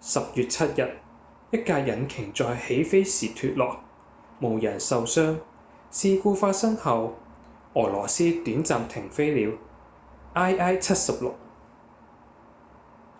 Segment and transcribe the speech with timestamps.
[0.00, 0.98] 10月7日
[1.52, 3.84] 一架引擎在起飛時脫落
[4.40, 5.38] 無人受傷
[5.92, 7.14] 事故發生後
[7.74, 9.56] 俄羅斯短暫停飛了
[10.34, 11.34] il-76